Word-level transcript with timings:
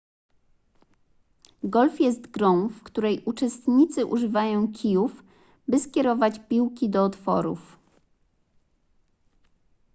golf 1.63 1.99
jest 1.99 2.27
grą 2.27 2.67
w 2.69 2.83
której 2.83 3.21
uczestnicy 3.25 4.05
używają 4.05 4.71
kijów 4.73 5.23
by 5.67 5.79
skierować 5.79 6.39
piłki 6.49 6.89
do 6.89 7.03
otworów 7.03 7.77